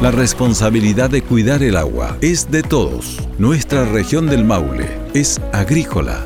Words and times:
La 0.00 0.12
responsabilidad 0.12 1.10
de 1.10 1.22
cuidar 1.22 1.62
el 1.64 1.76
agua 1.76 2.16
es 2.20 2.52
de 2.52 2.62
todos. 2.62 3.18
Nuestra 3.36 3.84
región 3.84 4.28
del 4.28 4.44
Maule 4.44 4.86
es 5.12 5.40
agrícola. 5.52 6.24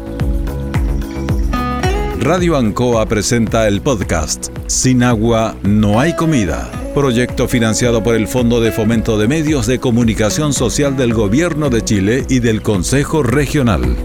Radio 2.20 2.56
Ancoa 2.58 3.06
presenta 3.06 3.66
el 3.66 3.80
podcast 3.80 4.48
Sin 4.66 5.02
agua 5.02 5.56
no 5.62 5.98
hay 5.98 6.14
comida. 6.14 6.70
Proyecto 6.94 7.48
financiado 7.48 8.02
por 8.02 8.14
el 8.14 8.28
Fondo 8.28 8.60
de 8.60 8.72
Fomento 8.72 9.16
de 9.16 9.26
Medios 9.26 9.66
de 9.66 9.80
Comunicación 9.80 10.52
Social 10.52 10.94
del 10.96 11.14
Gobierno 11.14 11.70
de 11.70 11.82
Chile 11.82 12.26
y 12.28 12.40
del 12.40 12.60
Consejo 12.60 13.22
Regional. 13.22 13.96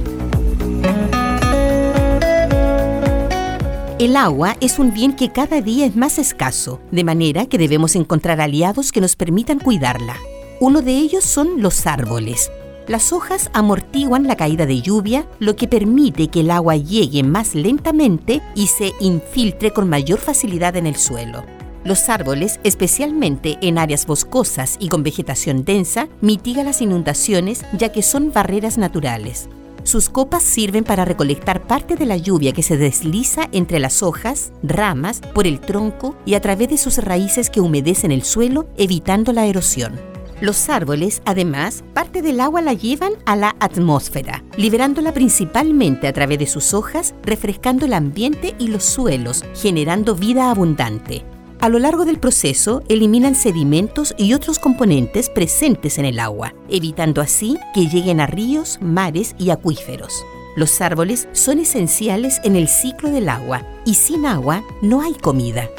El 4.08 4.16
agua 4.16 4.56
es 4.62 4.80
un 4.80 4.94
bien 4.94 5.12
que 5.12 5.34
cada 5.34 5.60
día 5.60 5.86
es 5.86 5.98
más 5.98 6.18
escaso, 6.18 6.80
de 6.94 7.04
manera 7.04 7.46
que 7.46 7.58
debemos 7.58 7.94
encontrar 7.94 8.40
aliados 8.40 8.94
que 8.94 9.02
nos 9.02 9.18
permitan 9.18 9.60
cuidarla. 9.60 10.16
Uno 10.62 10.82
de 10.82 10.94
ellos 10.94 11.26
son 11.26 11.62
los 11.62 11.86
árboles. 11.86 12.50
Las 12.88 13.12
hojas 13.12 13.50
amortiguan 13.52 14.26
la 14.26 14.38
caída 14.38 14.66
de 14.66 14.82
lluvia, 14.82 15.28
lo 15.40 15.58
que 15.58 15.68
permite 15.68 16.30
que 16.30 16.40
el 16.40 16.52
agua 16.52 16.78
llegue 16.78 17.22
más 17.24 17.54
lentamente 17.54 18.42
y 18.56 18.68
se 18.68 18.94
infiltre 19.02 19.72
con 19.72 19.90
mayor 19.90 20.20
facilidad 20.20 20.78
en 20.78 20.88
el 20.88 20.96
suelo. 20.96 21.44
Los 21.84 22.08
árboles, 22.08 22.62
especialmente 22.64 23.58
en 23.62 23.78
áreas 23.78 24.06
boscosas 24.06 24.78
y 24.80 24.88
con 24.88 25.04
vegetación 25.04 25.66
densa, 25.66 26.08
mitigan 26.22 26.66
las 26.66 26.82
inundaciones 26.82 27.66
ya 27.74 27.92
que 27.92 28.04
son 28.04 28.32
barreras 28.32 28.78
naturales. 28.78 29.50
Sus 29.88 30.10
copas 30.10 30.44
sirven 30.44 30.84
para 30.84 31.06
recolectar 31.06 31.66
parte 31.66 31.96
de 31.96 32.06
la 32.06 32.18
lluvia 32.18 32.52
que 32.52 32.62
se 32.62 32.76
desliza 32.76 33.48
entre 33.54 33.80
las 33.80 34.04
hojas, 34.04 34.52
ramas, 34.62 35.22
por 35.34 35.48
el 35.48 35.62
tronco 35.62 36.18
y 36.26 36.34
a 36.34 36.42
través 36.42 36.68
de 36.68 36.78
sus 36.78 36.98
raíces 36.98 37.50
que 37.50 37.62
humedecen 37.62 38.12
el 38.12 38.24
suelo, 38.24 38.68
evitando 38.76 39.32
la 39.32 39.46
erosión. 39.46 39.94
Los 40.42 40.68
árboles, 40.68 41.22
además, 41.24 41.86
parte 41.94 42.22
del 42.22 42.42
agua 42.42 42.62
la 42.62 42.74
llevan 42.74 43.14
a 43.26 43.38
la 43.38 43.56
atmósfera, 43.62 44.44
liberándola 44.58 45.14
principalmente 45.14 46.10
a 46.10 46.12
través 46.12 46.40
de 46.40 46.48
sus 46.48 46.74
hojas, 46.74 47.16
refrescando 47.24 47.86
el 47.86 47.94
ambiente 47.94 48.56
y 48.60 48.68
los 48.68 48.84
suelos, 48.84 49.46
generando 49.56 50.16
vida 50.16 50.52
abundante. 50.52 51.24
A 51.60 51.70
lo 51.70 51.80
largo 51.80 52.06
del 52.06 52.20
proceso 52.20 52.84
eliminan 52.88 53.34
sedimentos 53.34 54.14
y 54.16 54.34
otros 54.34 54.60
componentes 54.60 55.30
presentes 55.30 55.98
en 55.98 56.06
el 56.06 56.20
agua, 56.20 56.54
evitando 56.70 57.20
así 57.20 57.58
que 57.74 57.88
lleguen 57.88 58.20
a 58.20 58.28
ríos, 58.28 58.78
mares 58.80 59.36
y 59.40 59.50
acuíferos. 59.50 60.24
Los 60.56 60.82
árboles 60.82 61.28
son 61.34 61.60
esenciales 61.60 62.40
en 62.44 62.56
el 62.56 62.68
ciclo 62.68 63.10
del 63.10 63.28
agua 63.28 63.64
y 63.86 63.96
sin 63.96 64.28
agua 64.28 64.64
no 64.84 65.02
hay 65.02 65.16
comida. 65.16 65.70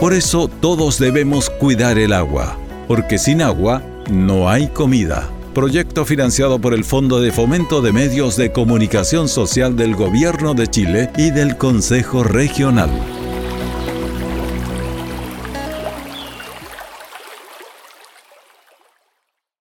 Por 0.00 0.14
eso 0.14 0.48
todos 0.48 0.98
debemos 0.98 1.50
cuidar 1.50 1.98
el 1.98 2.14
agua, 2.14 2.56
porque 2.88 3.18
sin 3.18 3.42
agua 3.42 3.82
no 4.10 4.48
hay 4.48 4.68
comida. 4.68 5.28
Proyecto 5.52 6.06
financiado 6.06 6.58
por 6.58 6.72
el 6.72 6.84
Fondo 6.84 7.20
de 7.20 7.30
Fomento 7.30 7.82
de 7.82 7.92
Medios 7.92 8.36
de 8.36 8.52
Comunicación 8.52 9.28
Social 9.28 9.76
del 9.76 9.96
Gobierno 9.96 10.54
de 10.54 10.66
Chile 10.66 11.10
y 11.18 11.30
del 11.30 11.58
Consejo 11.58 12.22
Regional. 12.24 12.90